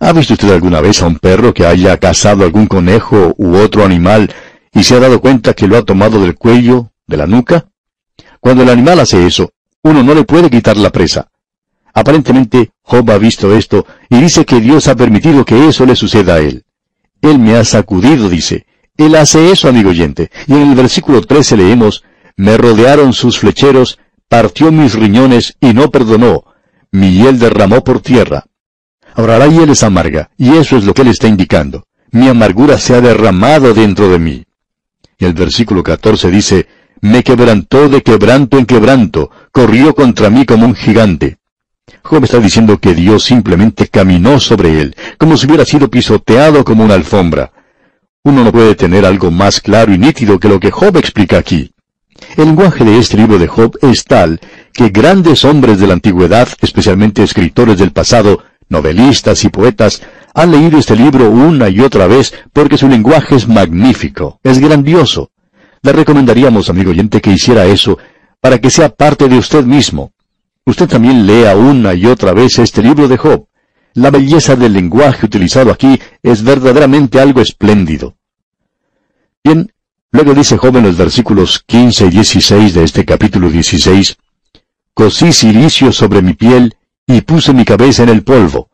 ¿Ha 0.00 0.12
visto 0.12 0.32
usted 0.32 0.50
alguna 0.50 0.80
vez 0.80 1.02
a 1.02 1.06
un 1.06 1.18
perro 1.18 1.52
que 1.54 1.66
haya 1.66 1.96
cazado 1.98 2.44
algún 2.44 2.66
conejo 2.66 3.34
u 3.36 3.56
otro 3.56 3.84
animal 3.84 4.34
y 4.72 4.84
se 4.84 4.94
ha 4.94 5.00
dado 5.00 5.20
cuenta 5.20 5.54
que 5.54 5.66
lo 5.68 5.76
ha 5.76 5.84
tomado 5.84 6.20
del 6.20 6.34
cuello, 6.34 6.92
de 7.06 7.16
la 7.16 7.26
nuca? 7.26 7.66
Cuando 8.40 8.62
el 8.62 8.70
animal 8.70 9.00
hace 9.00 9.26
eso, 9.26 9.52
uno 9.82 10.02
no 10.02 10.14
le 10.14 10.24
puede 10.24 10.50
quitar 10.50 10.76
la 10.76 10.90
presa. 10.90 11.28
Aparentemente, 11.94 12.72
Job 12.82 13.10
ha 13.10 13.18
visto 13.18 13.54
esto 13.54 13.86
y 14.08 14.20
dice 14.20 14.44
que 14.44 14.60
Dios 14.60 14.88
ha 14.88 14.96
permitido 14.96 15.44
que 15.44 15.68
eso 15.68 15.84
le 15.84 15.94
suceda 15.94 16.34
a 16.34 16.38
él. 16.38 16.64
Él 17.20 17.38
me 17.38 17.56
ha 17.56 17.64
sacudido, 17.64 18.28
dice. 18.28 18.66
Él 18.96 19.14
hace 19.16 19.50
eso, 19.50 19.68
amigo 19.68 19.90
oyente. 19.90 20.30
Y 20.46 20.54
en 20.54 20.70
el 20.70 20.74
versículo 20.74 21.20
13 21.20 21.56
leemos, 21.56 22.04
Me 22.36 22.56
rodearon 22.56 23.12
sus 23.12 23.38
flecheros, 23.38 23.98
partió 24.28 24.72
mis 24.72 24.94
riñones 24.94 25.54
y 25.60 25.74
no 25.74 25.90
perdonó. 25.90 26.44
Mi 26.90 27.14
hiel 27.14 27.38
derramó 27.38 27.84
por 27.84 28.00
tierra. 28.00 28.44
Ahora 29.14 29.38
la 29.38 29.46
hiel 29.46 29.70
es 29.70 29.82
amarga, 29.82 30.30
y 30.38 30.56
eso 30.56 30.76
es 30.76 30.84
lo 30.84 30.94
que 30.94 31.02
él 31.02 31.08
está 31.08 31.28
indicando. 31.28 31.86
Mi 32.10 32.28
amargura 32.28 32.78
se 32.78 32.94
ha 32.94 33.00
derramado 33.00 33.74
dentro 33.74 34.08
de 34.08 34.18
mí. 34.18 34.44
El 35.22 35.34
versículo 35.34 35.84
14 35.84 36.32
dice, 36.32 36.66
Me 37.00 37.22
quebrantó 37.22 37.88
de 37.88 38.02
quebranto 38.02 38.58
en 38.58 38.66
quebranto, 38.66 39.30
corrió 39.52 39.94
contra 39.94 40.30
mí 40.30 40.44
como 40.44 40.66
un 40.66 40.74
gigante. 40.74 41.38
Job 42.02 42.24
está 42.24 42.40
diciendo 42.40 42.78
que 42.78 42.92
Dios 42.92 43.22
simplemente 43.22 43.86
caminó 43.86 44.40
sobre 44.40 44.80
él, 44.80 44.96
como 45.18 45.36
si 45.36 45.46
hubiera 45.46 45.64
sido 45.64 45.88
pisoteado 45.88 46.64
como 46.64 46.82
una 46.82 46.94
alfombra. 46.94 47.52
Uno 48.24 48.42
no 48.42 48.50
puede 48.50 48.74
tener 48.74 49.06
algo 49.06 49.30
más 49.30 49.60
claro 49.60 49.94
y 49.94 49.98
nítido 49.98 50.40
que 50.40 50.48
lo 50.48 50.58
que 50.58 50.72
Job 50.72 50.96
explica 50.96 51.38
aquí. 51.38 51.72
El 52.36 52.46
lenguaje 52.46 52.84
de 52.84 52.98
este 52.98 53.16
libro 53.16 53.38
de 53.38 53.46
Job 53.46 53.78
es 53.80 54.04
tal 54.04 54.40
que 54.72 54.88
grandes 54.88 55.44
hombres 55.44 55.78
de 55.78 55.86
la 55.86 55.94
antigüedad, 55.94 56.48
especialmente 56.60 57.22
escritores 57.22 57.78
del 57.78 57.92
pasado, 57.92 58.42
novelistas 58.68 59.44
y 59.44 59.50
poetas, 59.50 60.02
han 60.34 60.50
leído 60.50 60.78
este 60.78 60.96
libro 60.96 61.30
una 61.30 61.68
y 61.68 61.80
otra 61.80 62.06
vez 62.06 62.32
porque 62.52 62.78
su 62.78 62.88
lenguaje 62.88 63.36
es 63.36 63.48
magnífico, 63.48 64.40
es 64.42 64.58
grandioso. 64.58 65.30
Le 65.82 65.92
recomendaríamos, 65.92 66.70
amigo 66.70 66.90
oyente, 66.90 67.20
que 67.20 67.32
hiciera 67.32 67.66
eso 67.66 67.98
para 68.40 68.58
que 68.58 68.70
sea 68.70 68.88
parte 68.88 69.28
de 69.28 69.38
usted 69.38 69.64
mismo. 69.64 70.12
Usted 70.64 70.88
también 70.88 71.26
lea 71.26 71.56
una 71.56 71.94
y 71.94 72.06
otra 72.06 72.32
vez 72.32 72.58
este 72.58 72.82
libro 72.82 73.08
de 73.08 73.16
Job. 73.16 73.46
La 73.94 74.10
belleza 74.10 74.56
del 74.56 74.72
lenguaje 74.72 75.26
utilizado 75.26 75.70
aquí 75.70 76.00
es 76.22 76.42
verdaderamente 76.42 77.20
algo 77.20 77.40
espléndido. 77.40 78.16
Bien, 79.44 79.72
luego 80.10 80.34
dice 80.34 80.56
Job 80.56 80.76
en 80.76 80.84
los 80.84 80.96
versículos 80.96 81.62
15 81.66 82.06
y 82.06 82.10
16 82.10 82.74
de 82.74 82.84
este 82.84 83.04
capítulo 83.04 83.50
16, 83.50 84.16
Cosí 84.94 85.32
silicio 85.32 85.90
sobre 85.90 86.20
mi 86.20 86.34
piel 86.34 86.76
y 87.06 87.22
puse 87.22 87.54
mi 87.54 87.64
cabeza 87.64 88.02
en 88.02 88.10
el 88.10 88.22
polvo. 88.22 88.68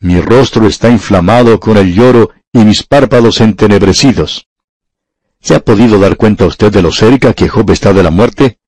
Mi 0.00 0.20
rostro 0.20 0.68
está 0.68 0.88
inflamado 0.90 1.58
con 1.58 1.76
el 1.76 1.92
lloro 1.92 2.30
y 2.52 2.60
mis 2.60 2.84
párpados 2.84 3.40
entenebrecidos. 3.40 4.46
¿Se 5.40 5.56
ha 5.56 5.60
podido 5.60 5.98
dar 5.98 6.16
cuenta 6.16 6.46
usted 6.46 6.72
de 6.72 6.82
lo 6.82 6.92
cerca 6.92 7.32
que 7.32 7.48
Job 7.48 7.68
está 7.72 7.92
de 7.92 8.04
la 8.04 8.12
muerte? 8.12 8.58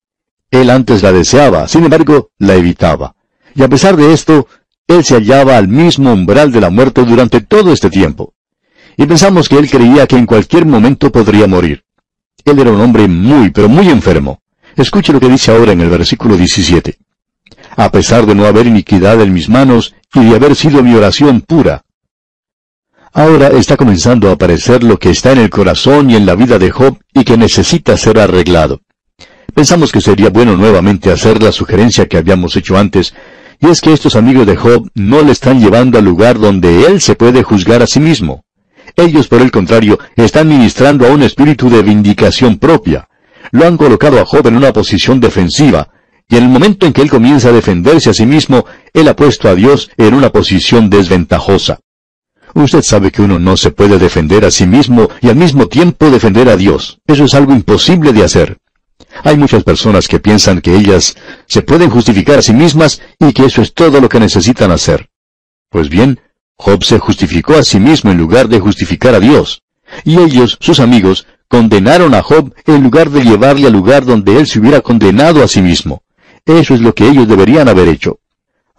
Él 0.49 0.69
antes 0.69 1.01
la 1.01 1.13
deseaba, 1.13 1.69
sin 1.69 1.85
embargo, 1.85 2.31
la 2.37 2.55
evitaba. 2.55 3.15
Y 3.55 3.63
a 3.63 3.69
pesar 3.69 3.95
de 3.95 4.11
esto, 4.11 4.47
él 4.87 5.05
se 5.05 5.15
hallaba 5.15 5.55
al 5.55 5.69
mismo 5.69 6.11
umbral 6.11 6.51
de 6.51 6.59
la 6.59 6.69
muerte 6.69 7.05
durante 7.05 7.39
todo 7.39 7.71
este 7.71 7.89
tiempo. 7.89 8.33
Y 8.97 9.05
pensamos 9.05 9.47
que 9.47 9.57
él 9.57 9.69
creía 9.69 10.07
que 10.07 10.17
en 10.17 10.25
cualquier 10.25 10.65
momento 10.65 11.13
podría 11.13 11.47
morir. 11.47 11.85
Él 12.43 12.59
era 12.59 12.71
un 12.71 12.81
hombre 12.81 13.07
muy, 13.07 13.51
pero 13.51 13.69
muy 13.69 13.87
enfermo. 13.87 14.41
Escuche 14.75 15.13
lo 15.13 15.21
que 15.21 15.29
dice 15.29 15.51
ahora 15.51 15.71
en 15.71 15.79
el 15.79 15.89
versículo 15.89 16.35
17 16.35 16.97
a 17.75 17.91
pesar 17.91 18.25
de 18.25 18.35
no 18.35 18.45
haber 18.45 18.67
iniquidad 18.67 19.21
en 19.21 19.33
mis 19.33 19.49
manos 19.49 19.95
y 20.13 20.29
de 20.29 20.35
haber 20.35 20.55
sido 20.55 20.83
mi 20.83 20.93
oración 20.93 21.41
pura. 21.41 21.83
Ahora 23.13 23.49
está 23.49 23.75
comenzando 23.75 24.29
a 24.29 24.33
aparecer 24.33 24.83
lo 24.83 24.97
que 24.97 25.09
está 25.09 25.33
en 25.33 25.39
el 25.39 25.49
corazón 25.49 26.09
y 26.09 26.15
en 26.15 26.25
la 26.25 26.35
vida 26.35 26.57
de 26.57 26.71
Job 26.71 26.97
y 27.13 27.23
que 27.23 27.37
necesita 27.37 27.97
ser 27.97 28.19
arreglado. 28.19 28.81
Pensamos 29.53 29.91
que 29.91 29.99
sería 29.99 30.29
bueno 30.29 30.55
nuevamente 30.55 31.11
hacer 31.11 31.43
la 31.43 31.51
sugerencia 31.51 32.07
que 32.07 32.17
habíamos 32.17 32.55
hecho 32.55 32.77
antes, 32.77 33.13
y 33.59 33.67
es 33.67 33.81
que 33.81 33.91
estos 33.91 34.15
amigos 34.15 34.47
de 34.47 34.55
Job 34.55 34.89
no 34.95 35.21
le 35.21 35.33
están 35.33 35.59
llevando 35.59 35.99
al 35.99 36.05
lugar 36.05 36.39
donde 36.39 36.85
él 36.85 37.01
se 37.01 37.15
puede 37.15 37.43
juzgar 37.43 37.81
a 37.81 37.87
sí 37.87 37.99
mismo. 37.99 38.45
Ellos, 38.95 39.27
por 39.27 39.41
el 39.41 39.51
contrario, 39.51 39.99
están 40.15 40.47
ministrando 40.47 41.05
a 41.05 41.11
un 41.11 41.21
espíritu 41.23 41.69
de 41.69 41.81
vindicación 41.81 42.57
propia. 42.57 43.07
Lo 43.51 43.67
han 43.67 43.77
colocado 43.77 44.19
a 44.19 44.25
Job 44.25 44.47
en 44.47 44.55
una 44.55 44.71
posición 44.71 45.19
defensiva, 45.19 45.89
y 46.31 46.37
en 46.37 46.43
el 46.43 46.49
momento 46.49 46.85
en 46.85 46.93
que 46.93 47.01
él 47.01 47.09
comienza 47.09 47.49
a 47.49 47.51
defenderse 47.51 48.09
a 48.09 48.13
sí 48.13 48.25
mismo, 48.25 48.65
él 48.93 49.09
ha 49.09 49.17
puesto 49.17 49.49
a 49.49 49.53
Dios 49.53 49.91
en 49.97 50.13
una 50.13 50.29
posición 50.29 50.89
desventajosa. 50.89 51.81
Usted 52.53 52.83
sabe 52.83 53.11
que 53.11 53.21
uno 53.21 53.37
no 53.37 53.57
se 53.57 53.71
puede 53.71 53.99
defender 53.99 54.45
a 54.45 54.51
sí 54.51 54.65
mismo 54.65 55.09
y 55.19 55.27
al 55.27 55.35
mismo 55.35 55.67
tiempo 55.67 56.09
defender 56.09 56.47
a 56.47 56.55
Dios. 56.55 56.99
Eso 57.05 57.25
es 57.25 57.33
algo 57.33 57.53
imposible 57.53 58.13
de 58.13 58.23
hacer. 58.23 58.59
Hay 59.25 59.35
muchas 59.35 59.65
personas 59.65 60.07
que 60.07 60.19
piensan 60.19 60.61
que 60.61 60.73
ellas 60.73 61.17
se 61.47 61.63
pueden 61.63 61.89
justificar 61.89 62.39
a 62.39 62.41
sí 62.41 62.53
mismas 62.53 63.01
y 63.19 63.33
que 63.33 63.45
eso 63.45 63.61
es 63.61 63.73
todo 63.73 63.99
lo 63.99 64.07
que 64.07 64.21
necesitan 64.21 64.71
hacer. 64.71 65.09
Pues 65.69 65.89
bien, 65.89 66.21
Job 66.55 66.85
se 66.85 66.97
justificó 66.99 67.55
a 67.55 67.63
sí 67.63 67.81
mismo 67.81 68.09
en 68.09 68.17
lugar 68.17 68.47
de 68.47 68.61
justificar 68.61 69.15
a 69.15 69.19
Dios. 69.19 69.63
Y 70.05 70.17
ellos, 70.17 70.57
sus 70.61 70.79
amigos, 70.79 71.27
condenaron 71.49 72.13
a 72.13 72.21
Job 72.21 72.53
en 72.67 72.83
lugar 72.83 73.09
de 73.09 73.21
llevarle 73.25 73.67
al 73.67 73.73
lugar 73.73 74.05
donde 74.05 74.37
él 74.37 74.47
se 74.47 74.59
hubiera 74.59 74.79
condenado 74.79 75.43
a 75.43 75.49
sí 75.49 75.61
mismo. 75.61 76.01
Eso 76.45 76.73
es 76.73 76.81
lo 76.81 76.93
que 76.93 77.07
ellos 77.07 77.27
deberían 77.27 77.69
haber 77.69 77.87
hecho. 77.87 78.19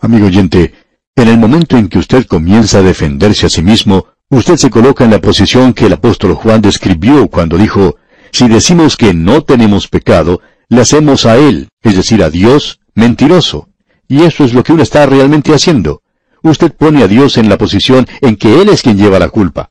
Amigo 0.00 0.26
oyente, 0.26 0.75
en 1.14 1.28
el 1.28 1.38
momento 1.38 1.76
en 1.76 1.88
que 1.88 1.99
usted 1.99 2.26
comienza 2.26 2.78
a 2.78 2.83
defenderse 2.83 3.47
a 3.47 3.49
sí 3.49 3.62
mismo, 3.62 4.07
usted 4.28 4.57
se 4.57 4.71
coloca 4.71 5.04
en 5.04 5.11
la 5.11 5.21
posición 5.21 5.73
que 5.73 5.87
el 5.87 5.92
apóstol 5.92 6.35
Juan 6.35 6.61
describió 6.61 7.28
cuando 7.28 7.59
dijo, 7.59 7.97
si 8.33 8.49
decimos 8.49 8.97
que 8.97 9.14
no 9.14 9.42
tenemos 9.42 9.88
pecado, 9.88 10.40
le 10.69 10.81
hacemos 10.81 11.26
a 11.26 11.37
Él, 11.37 11.69
es 11.83 11.97
decir, 11.97 12.23
a 12.23 12.31
Dios, 12.31 12.81
mentiroso. 12.95 13.69
Y 14.09 14.23
eso 14.23 14.45
es 14.45 14.54
lo 14.54 14.64
que 14.64 14.73
uno 14.73 14.83
está 14.83 15.07
realmente 15.07 15.54
haciendo. 15.54 16.02
Usted 16.42 16.73
pone 16.73 17.02
a 17.02 17.09
Dios 17.09 17.37
en 17.37 17.49
la 17.49 17.59
posición 17.59 18.07
en 18.21 18.37
que 18.37 18.61
Él 18.61 18.71
es 18.71 18.83
quien 18.83 18.97
lleva 18.97 19.19
la 19.19 19.28
culpa. 19.28 19.71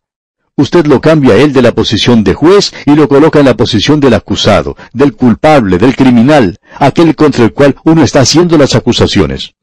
Usted 0.58 0.86
lo 0.86 1.00
cambia 1.00 1.34
a 1.34 1.38
Él 1.38 1.54
de 1.54 1.62
la 1.62 1.72
posición 1.72 2.24
de 2.24 2.34
juez 2.34 2.74
y 2.86 2.96
lo 2.96 3.08
coloca 3.08 3.40
en 3.40 3.46
la 3.46 3.56
posición 3.56 4.00
del 4.00 4.14
acusado, 4.14 4.76
del 4.94 5.14
culpable, 5.14 5.78
del 5.78 5.96
criminal, 5.96 6.60
aquel 6.78 7.16
contra 7.16 7.46
el 7.46 7.54
cual 7.54 7.76
uno 7.84 8.04
está 8.04 8.22
haciendo 8.22 8.58
las 8.58 8.76
acusaciones. 8.76 9.54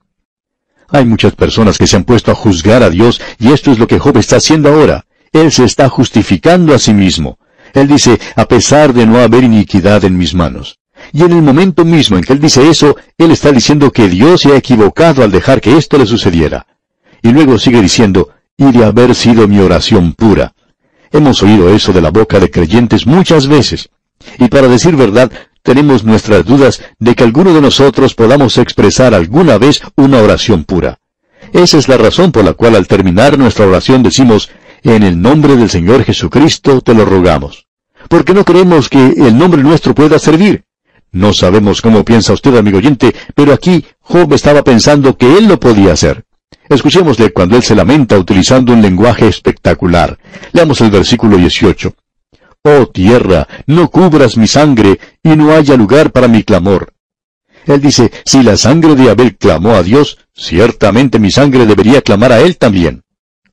Hay 0.88 1.04
muchas 1.04 1.34
personas 1.34 1.76
que 1.76 1.86
se 1.86 1.96
han 1.96 2.04
puesto 2.04 2.30
a 2.30 2.34
juzgar 2.34 2.82
a 2.82 2.90
Dios 2.90 3.20
y 3.38 3.52
esto 3.52 3.70
es 3.70 3.78
lo 3.78 3.86
que 3.86 3.98
Job 3.98 4.16
está 4.16 4.36
haciendo 4.36 4.70
ahora. 4.70 5.04
Él 5.32 5.52
se 5.52 5.64
está 5.64 5.88
justificando 5.90 6.74
a 6.74 6.78
sí 6.78 6.94
mismo. 6.94 7.38
Él 7.74 7.86
dice, 7.86 8.18
a 8.34 8.46
pesar 8.46 8.94
de 8.94 9.06
no 9.06 9.18
haber 9.18 9.44
iniquidad 9.44 10.04
en 10.04 10.16
mis 10.16 10.34
manos. 10.34 10.78
Y 11.12 11.22
en 11.22 11.32
el 11.32 11.42
momento 11.42 11.84
mismo 11.84 12.16
en 12.16 12.24
que 12.24 12.32
él 12.32 12.40
dice 12.40 12.68
eso, 12.68 12.96
él 13.18 13.30
está 13.30 13.52
diciendo 13.52 13.92
que 13.92 14.08
Dios 14.08 14.40
se 14.40 14.52
ha 14.52 14.56
equivocado 14.56 15.22
al 15.22 15.30
dejar 15.30 15.60
que 15.60 15.76
esto 15.76 15.98
le 15.98 16.06
sucediera. 16.06 16.66
Y 17.22 17.30
luego 17.30 17.58
sigue 17.58 17.82
diciendo, 17.82 18.30
y 18.56 18.72
de 18.72 18.84
haber 18.84 19.14
sido 19.14 19.46
mi 19.46 19.60
oración 19.60 20.14
pura. 20.14 20.54
Hemos 21.10 21.42
oído 21.42 21.74
eso 21.74 21.92
de 21.92 22.00
la 22.00 22.10
boca 22.10 22.38
de 22.38 22.50
creyentes 22.50 23.06
muchas 23.06 23.46
veces. 23.46 23.88
Y 24.38 24.48
para 24.48 24.68
decir 24.68 24.96
verdad, 24.96 25.30
tenemos 25.62 26.04
nuestras 26.04 26.44
dudas 26.44 26.82
de 26.98 27.14
que 27.14 27.24
alguno 27.24 27.52
de 27.54 27.60
nosotros 27.60 28.14
podamos 28.14 28.58
expresar 28.58 29.14
alguna 29.14 29.58
vez 29.58 29.82
una 29.96 30.18
oración 30.18 30.64
pura. 30.64 30.98
Esa 31.52 31.78
es 31.78 31.88
la 31.88 31.96
razón 31.96 32.32
por 32.32 32.44
la 32.44 32.52
cual 32.52 32.76
al 32.76 32.86
terminar 32.86 33.38
nuestra 33.38 33.66
oración 33.66 34.02
decimos, 34.02 34.50
en 34.82 35.02
el 35.02 35.20
nombre 35.20 35.56
del 35.56 35.70
Señor 35.70 36.04
Jesucristo 36.04 36.80
te 36.80 36.94
lo 36.94 37.04
rogamos. 37.04 37.66
Porque 38.08 38.34
no 38.34 38.44
creemos 38.44 38.88
que 38.88 39.14
el 39.16 39.36
nombre 39.36 39.62
nuestro 39.62 39.94
pueda 39.94 40.18
servir. 40.18 40.64
No 41.10 41.32
sabemos 41.32 41.80
cómo 41.80 42.04
piensa 42.04 42.34
usted, 42.34 42.56
amigo 42.56 42.78
oyente, 42.78 43.14
pero 43.34 43.52
aquí 43.52 43.84
Job 44.00 44.32
estaba 44.34 44.62
pensando 44.62 45.16
que 45.16 45.38
él 45.38 45.48
lo 45.48 45.58
podía 45.58 45.92
hacer. 45.92 46.24
Escuchémosle 46.68 47.32
cuando 47.32 47.56
él 47.56 47.62
se 47.62 47.74
lamenta 47.74 48.18
utilizando 48.18 48.72
un 48.72 48.82
lenguaje 48.82 49.26
espectacular. 49.26 50.18
Leamos 50.52 50.80
el 50.82 50.90
versículo 50.90 51.36
18. 51.36 51.94
Oh 52.62 52.86
tierra, 52.86 53.48
no 53.66 53.90
cubras 53.90 54.36
mi 54.36 54.46
sangre, 54.46 54.98
y 55.22 55.30
no 55.30 55.52
haya 55.52 55.76
lugar 55.76 56.12
para 56.12 56.28
mi 56.28 56.42
clamor. 56.42 56.92
Él 57.64 57.80
dice, 57.80 58.10
si 58.24 58.42
la 58.42 58.56
sangre 58.56 58.94
de 58.94 59.10
Abel 59.10 59.36
clamó 59.36 59.72
a 59.72 59.82
Dios, 59.82 60.18
ciertamente 60.34 61.18
mi 61.18 61.30
sangre 61.30 61.66
debería 61.66 62.02
clamar 62.02 62.32
a 62.32 62.40
él 62.40 62.58
también. 62.58 63.02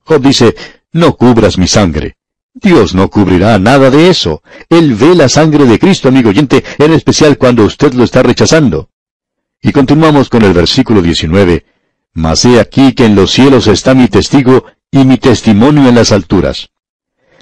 Job 0.04 0.20
dice, 0.20 0.54
no 0.92 1.16
cubras 1.16 1.58
mi 1.58 1.68
sangre. 1.68 2.16
Dios 2.54 2.94
no 2.94 3.10
cubrirá 3.10 3.58
nada 3.58 3.90
de 3.90 4.08
eso. 4.08 4.42
Él 4.70 4.94
ve 4.94 5.14
la 5.14 5.28
sangre 5.28 5.66
de 5.66 5.78
Cristo, 5.78 6.08
amigo 6.08 6.30
oyente, 6.30 6.64
en 6.78 6.92
especial 6.92 7.36
cuando 7.36 7.64
usted 7.64 7.92
lo 7.92 8.04
está 8.04 8.22
rechazando. 8.22 8.88
Y 9.60 9.72
continuamos 9.72 10.28
con 10.28 10.42
el 10.42 10.52
versículo 10.52 11.02
19. 11.02 11.64
Mas 12.16 12.46
he 12.46 12.58
aquí 12.58 12.94
que 12.94 13.04
en 13.04 13.14
los 13.14 13.30
cielos 13.30 13.66
está 13.66 13.94
mi 13.94 14.08
testigo 14.08 14.64
y 14.90 15.04
mi 15.04 15.18
testimonio 15.18 15.86
en 15.86 15.94
las 15.94 16.12
alturas. 16.12 16.70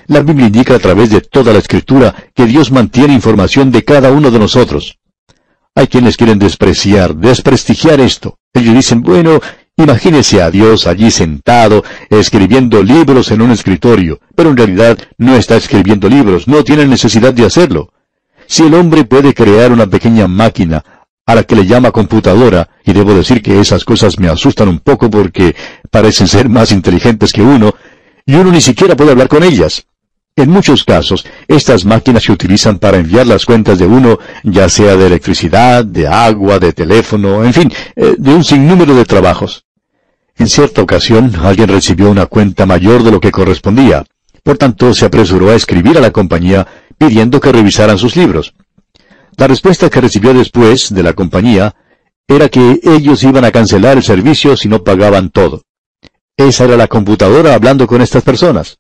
La 0.09 0.21
Biblia 0.21 0.49
indica 0.49 0.75
a 0.75 0.81
través 0.81 1.11
de 1.11 1.21
toda 1.21 1.53
la 1.53 1.61
escritura 1.61 2.13
que 2.35 2.45
Dios 2.45 2.73
mantiene 2.73 3.15
información 3.15 3.71
de 3.71 3.85
cada 3.85 4.11
uno 4.11 4.33
de 4.33 4.41
nosotros. 4.41 4.99
Hay 5.77 5.87
quienes 5.87 6.17
quieren 6.17 6.41
despreciar, 6.41 7.15
desprestigiar 7.15 8.01
esto. 8.01 8.39
Ellos 8.53 8.75
dicen, 8.75 9.03
bueno, 9.03 9.41
Imagínese 9.77 10.41
a 10.41 10.53
Dios 10.53 10.87
allí 10.87 11.11
sentado, 11.11 11.83
escribiendo 12.09 12.81
libros 12.81 13.33
en 13.33 13.43
un 13.43 13.51
escritorio, 13.51 14.21
pero 14.37 14.51
en 14.51 14.57
realidad 14.57 14.97
no 15.19 15.35
está 15.35 15.57
escribiendo 15.57 16.09
libros, 16.09 16.47
no 16.47 16.63
tiene 16.63 16.87
necesidad 16.87 17.35
de 17.35 17.45
hacerlo. 17.45 17.93
Si 18.47 18.63
el 18.63 18.75
hombre 18.75 19.03
puede 19.03 19.35
crear 19.35 19.73
una 19.73 19.89
pequeña 19.89 20.29
máquina, 20.29 20.85
a 21.27 21.35
la 21.35 21.45
que 21.45 21.57
le 21.57 21.67
llama 21.67 21.91
computadora, 21.91 22.69
y 22.85 22.93
debo 22.93 23.15
decir 23.15 23.43
que 23.43 23.61
esas 23.61 23.85
cosas 23.85 24.19
me 24.19 24.29
asustan 24.29 24.69
un 24.69 24.81
poco 24.81 25.11
porque 25.11 25.55
parecen 25.91 26.29
ser 26.29 26.49
más 26.49 26.73
inteligentes 26.73 27.33
que 27.33 27.43
uno, 27.43 27.75
y 28.27 28.35
uno 28.35 28.51
ni 28.51 28.61
siquiera 28.61 28.97
puede 28.97 29.13
hablar 29.13 29.29
con 29.29 29.43
ellas. 29.43 29.87
En 30.37 30.51
muchos 30.51 30.83
casos, 30.83 31.25
estas 31.47 31.85
máquinas 31.85 32.25
se 32.25 32.33
utilizan 32.33 32.79
para 32.79 32.97
enviar 32.97 33.27
las 33.27 33.47
cuentas 33.47 33.79
de 33.79 33.87
uno, 33.87 34.19
ya 34.43 34.69
sea 34.69 34.97
de 34.97 35.07
electricidad, 35.07 35.85
de 35.85 36.09
agua, 36.09 36.59
de 36.59 36.73
teléfono, 36.73 37.45
en 37.45 37.53
fin, 37.53 37.73
eh, 37.95 38.17
de 38.19 38.35
un 38.35 38.43
sinnúmero 38.43 38.97
de 38.97 39.05
trabajos. 39.05 39.65
En 40.37 40.49
cierta 40.49 40.83
ocasión, 40.83 41.33
alguien 41.41 41.69
recibió 41.69 42.11
una 42.11 42.27
cuenta 42.27 42.67
mayor 42.67 43.05
de 43.05 43.13
lo 43.13 43.21
que 43.21 43.31
correspondía. 43.31 44.05
Por 44.43 44.59
tanto, 44.59 44.93
se 44.93 45.07
apresuró 45.07 45.51
a 45.51 45.55
escribir 45.55 45.97
a 45.97 46.01
la 46.01 46.11
compañía 46.11 46.67
pidiendo 46.99 47.41
que 47.41 47.53
revisaran 47.53 47.97
sus 47.97 48.17
libros. 48.17 48.55
La 49.37 49.49
respuesta 49.49 49.91
que 49.91 50.01
recibió 50.01 50.33
después 50.33 50.95
de 50.95 51.03
la 51.03 51.13
compañía 51.13 51.75
era 52.29 52.49
que 52.49 52.81
ellos 52.83 53.23
iban 53.25 53.45
a 53.45 53.51
cancelar 53.51 53.97
el 53.97 54.03
servicio 54.03 54.57
si 54.57 54.69
no 54.69 54.85
pagaban 54.85 55.31
todo. 55.31 55.63
Esa 56.37 56.65
era 56.65 56.77
la 56.77 56.87
computadora 56.87 57.55
hablando 57.55 57.87
con 57.87 58.01
estas 58.01 58.23
personas. 58.23 58.79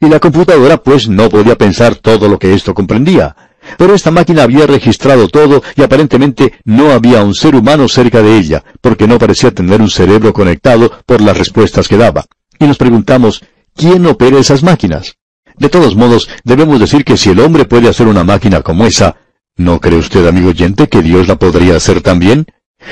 Y 0.00 0.08
la 0.08 0.20
computadora 0.20 0.82
pues 0.82 1.08
no 1.08 1.28
podía 1.28 1.56
pensar 1.56 1.96
todo 1.96 2.28
lo 2.28 2.38
que 2.38 2.54
esto 2.54 2.74
comprendía. 2.74 3.34
Pero 3.78 3.94
esta 3.94 4.10
máquina 4.10 4.42
había 4.42 4.66
registrado 4.66 5.28
todo 5.28 5.62
y 5.74 5.82
aparentemente 5.82 6.52
no 6.64 6.90
había 6.90 7.22
un 7.22 7.34
ser 7.34 7.54
humano 7.54 7.88
cerca 7.88 8.20
de 8.20 8.36
ella, 8.36 8.62
porque 8.82 9.06
no 9.06 9.18
parecía 9.18 9.52
tener 9.52 9.80
un 9.80 9.88
cerebro 9.88 10.34
conectado 10.34 10.92
por 11.06 11.22
las 11.22 11.38
respuestas 11.38 11.88
que 11.88 11.96
daba. 11.96 12.26
Y 12.58 12.66
nos 12.66 12.76
preguntamos, 12.76 13.42
¿quién 13.74 14.04
opera 14.06 14.38
esas 14.38 14.62
máquinas? 14.62 15.16
De 15.56 15.70
todos 15.70 15.96
modos, 15.96 16.28
debemos 16.42 16.78
decir 16.78 17.04
que 17.04 17.16
si 17.16 17.30
el 17.30 17.40
hombre 17.40 17.64
puede 17.64 17.88
hacer 17.88 18.06
una 18.06 18.24
máquina 18.24 18.60
como 18.60 18.84
esa, 18.84 19.16
¿no 19.56 19.80
cree 19.80 19.98
usted, 19.98 20.26
amigo 20.26 20.48
oyente, 20.48 20.88
que 20.88 21.02
Dios 21.02 21.28
la 21.28 21.36
podría 21.36 21.76
hacer 21.76 22.00
también? 22.00 22.46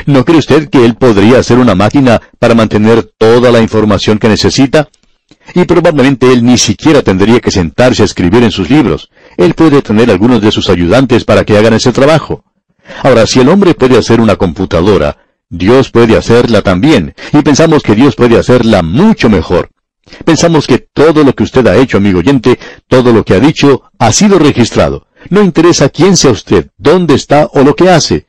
¿No 0.07 0.25
cree 0.25 0.39
usted 0.39 0.69
que 0.69 0.85
Él 0.85 0.95
podría 0.95 1.39
hacer 1.39 1.59
una 1.59 1.75
máquina 1.75 2.21
para 2.39 2.55
mantener 2.55 3.03
toda 3.19 3.51
la 3.51 3.61
información 3.61 4.19
que 4.19 4.29
necesita? 4.29 4.89
Y 5.55 5.65
probablemente 5.65 6.33
Él 6.33 6.45
ni 6.45 6.59
siquiera 6.59 7.03
tendría 7.03 7.41
que 7.41 7.51
sentarse 7.51 8.03
a 8.03 8.07
escribir 8.07 8.43
en 8.43 8.51
sus 8.51 8.71
libros. 8.71 9.11
Él 9.37 9.55
puede 9.55 9.83
tener 9.83 10.11
algunos 10.11 10.41
de 10.41 10.53
sus 10.53 10.69
ayudantes 10.71 11.25
para 11.25 11.45
que 11.45 11.57
hagan 11.57 11.75
ese 11.75 11.93
trabajo. 11.93 12.45
Ahora, 13.03 13.27
si 13.27 13.41
el 13.41 13.49
hombre 13.49 13.75
puede 13.75 13.99
hacer 13.99 14.21
una 14.21 14.37
computadora, 14.37 15.19
Dios 15.49 15.91
puede 15.91 16.17
hacerla 16.17 16.63
también, 16.63 17.15
y 17.33 17.43
pensamos 17.43 17.83
que 17.83 17.95
Dios 17.95 18.17
puede 18.17 18.39
hacerla 18.39 18.83
mucho 18.83 19.29
mejor. 19.29 19.71
Pensamos 20.25 20.67
que 20.67 20.79
todo 20.79 21.25
lo 21.25 21.35
que 21.35 21.43
usted 21.43 21.67
ha 21.67 21.77
hecho, 21.77 21.99
amigo 21.99 22.21
oyente, 22.21 22.59
todo 22.89 23.13
lo 23.13 23.25
que 23.25 23.35
ha 23.35 23.41
dicho, 23.41 23.83
ha 23.99 24.13
sido 24.13 24.39
registrado. 24.39 25.07
No 25.31 25.43
interesa 25.43 25.89
quién 25.89 26.17
sea 26.17 26.31
usted, 26.31 26.71
dónde 26.77 27.15
está 27.15 27.49
o 27.53 27.63
lo 27.63 27.75
que 27.75 27.91
hace. 27.91 28.27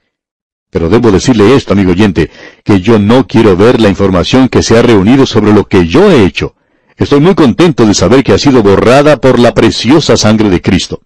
Pero 0.69 0.89
debo 0.89 1.11
decirle 1.11 1.55
esto, 1.55 1.73
amigo 1.73 1.91
oyente, 1.91 2.31
que 2.63 2.81
yo 2.81 2.97
no 2.97 3.27
quiero 3.27 3.55
ver 3.55 3.79
la 3.79 3.89
información 3.89 4.49
que 4.49 4.63
se 4.63 4.77
ha 4.77 4.81
reunido 4.81 5.25
sobre 5.25 5.53
lo 5.53 5.67
que 5.67 5.87
yo 5.87 6.11
he 6.11 6.25
hecho. 6.25 6.55
Estoy 6.97 7.19
muy 7.19 7.35
contento 7.35 7.85
de 7.85 7.93
saber 7.93 8.23
que 8.23 8.33
ha 8.33 8.37
sido 8.37 8.63
borrada 8.63 9.17
por 9.17 9.39
la 9.39 9.53
preciosa 9.53 10.17
sangre 10.17 10.49
de 10.49 10.61
Cristo. 10.61 11.01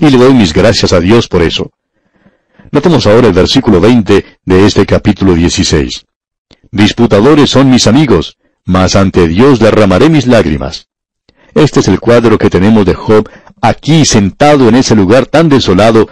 Y 0.00 0.10
le 0.10 0.18
doy 0.18 0.34
mis 0.34 0.52
gracias 0.52 0.92
a 0.92 1.00
Dios 1.00 1.28
por 1.28 1.42
eso. 1.42 1.70
Notemos 2.70 3.06
ahora 3.06 3.28
el 3.28 3.32
versículo 3.32 3.80
20 3.80 4.24
de 4.44 4.66
este 4.66 4.86
capítulo 4.86 5.34
16. 5.34 6.04
Disputadores 6.70 7.50
son 7.50 7.70
mis 7.70 7.86
amigos, 7.86 8.38
mas 8.64 8.96
ante 8.96 9.28
Dios 9.28 9.58
derramaré 9.58 10.08
mis 10.08 10.26
lágrimas. 10.26 10.88
Este 11.54 11.80
es 11.80 11.88
el 11.88 12.00
cuadro 12.00 12.38
que 12.38 12.48
tenemos 12.48 12.86
de 12.86 12.94
Job 12.94 13.28
aquí 13.62 14.04
sentado 14.04 14.68
en 14.68 14.74
ese 14.74 14.94
lugar 14.94 15.26
tan 15.26 15.48
desolado 15.48 16.08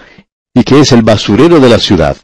y 0.55 0.63
que 0.63 0.81
es 0.81 0.93
el 0.93 1.03
basurero 1.03 1.61
de 1.61 1.69
la 1.69 1.79
ciudad. 1.79 2.17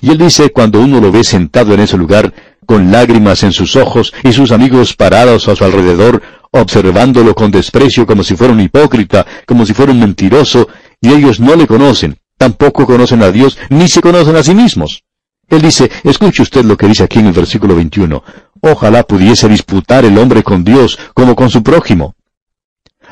Y 0.00 0.10
él 0.10 0.18
dice, 0.18 0.50
cuando 0.50 0.80
uno 0.80 1.00
lo 1.00 1.10
ve 1.10 1.24
sentado 1.24 1.72
en 1.72 1.80
ese 1.80 1.96
lugar, 1.96 2.32
con 2.66 2.90
lágrimas 2.90 3.42
en 3.42 3.52
sus 3.52 3.76
ojos 3.76 4.12
y 4.22 4.32
sus 4.32 4.52
amigos 4.52 4.94
parados 4.94 5.48
a 5.48 5.56
su 5.56 5.64
alrededor, 5.64 6.22
observándolo 6.50 7.34
con 7.34 7.50
desprecio 7.50 8.06
como 8.06 8.22
si 8.22 8.36
fuera 8.36 8.52
un 8.52 8.60
hipócrita, 8.60 9.26
como 9.46 9.64
si 9.66 9.72
fuera 9.72 9.92
un 9.92 10.00
mentiroso, 10.00 10.68
y 11.00 11.12
ellos 11.12 11.40
no 11.40 11.56
le 11.56 11.66
conocen, 11.66 12.18
tampoco 12.36 12.86
conocen 12.86 13.22
a 13.22 13.30
Dios, 13.30 13.58
ni 13.70 13.88
se 13.88 14.00
conocen 14.00 14.36
a 14.36 14.42
sí 14.42 14.54
mismos. 14.54 15.04
Él 15.48 15.60
dice, 15.60 15.90
escuche 16.04 16.42
usted 16.42 16.64
lo 16.64 16.76
que 16.76 16.86
dice 16.86 17.04
aquí 17.04 17.18
en 17.18 17.26
el 17.26 17.32
versículo 17.32 17.74
21, 17.74 18.22
ojalá 18.60 19.02
pudiese 19.02 19.48
disputar 19.48 20.04
el 20.04 20.16
hombre 20.18 20.42
con 20.42 20.64
Dios 20.64 20.98
como 21.14 21.34
con 21.36 21.50
su 21.50 21.62
prójimo. 21.62 22.14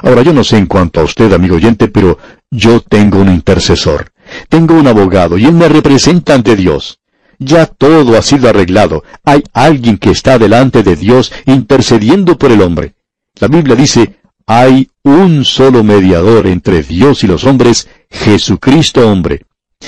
Ahora 0.03 0.23
yo 0.23 0.33
no 0.33 0.45
sé 0.45 0.57
en 0.57 0.67
cuanto 0.67 1.01
a 1.01 1.05
usted, 1.05 1.33
amigo 1.33 1.57
oyente, 1.57 1.89
pero 1.89 2.19
yo 2.51 2.81
tengo 2.81 3.19
un 3.19 3.29
intercesor. 3.29 4.13
Tengo 4.49 4.75
un 4.75 4.87
abogado 4.87 5.37
y 5.39 5.45
él 5.45 5.53
me 5.53 5.69
representa 5.69 6.35
ante 6.35 6.57
Dios. 6.57 6.99
Ya 7.39 7.67
todo 7.67 8.17
ha 8.17 8.23
sido 8.23 8.49
arreglado. 8.49 9.03
Hay 9.25 9.43
alguien 9.53 9.99
que 9.99 10.11
está 10.11 10.39
delante 10.39 10.83
de 10.83 10.97
Dios 10.97 11.33
intercediendo 11.47 12.39
por 12.39 12.53
el 12.53 12.63
hombre. 12.63 12.95
La 13.39 13.49
Biblia 13.49 13.75
dice, 13.75 14.21
hay 14.47 14.91
un 15.03 15.45
solo 15.45 15.83
mediador 15.85 16.47
entre 16.47 16.83
Dios 16.83 17.25
y 17.25 17.27
los 17.27 17.45
hombres, 17.45 17.89
Jesucristo 18.11 19.09
hombre. 19.09 19.47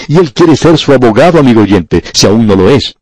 Y 0.09 0.16
Él 0.16 0.33
quiere 0.33 0.57
ser 0.57 0.78
su 0.78 0.92
abogado, 0.92 1.38
amigo 1.38 1.62
oyente, 1.62 2.02
si 2.14 2.26
aún 2.26 2.47
no 2.47 2.57
lo 2.57 2.71
es. 2.71 2.97